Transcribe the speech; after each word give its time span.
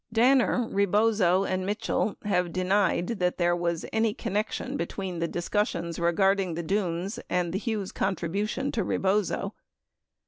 Danner, 0.11 0.67
Rebozo, 0.67 1.43
and 1.43 1.63
Mitchell 1.63 2.15
have 2.23 2.51
denied 2.51 3.05
that 3.19 3.37
there 3.37 3.55
was 3.55 3.85
any 3.93 4.15
connection 4.15 4.75
between 4.75 5.19
the 5.19 5.27
discussions 5.27 5.99
regarding 5.99 6.55
the 6.55 6.63
Dunes 6.63 7.19
and 7.29 7.53
the 7.53 7.59
Hughes 7.59 7.91
contribution 7.91 8.71
to 8.71 8.83
Rebozo. 8.83 9.53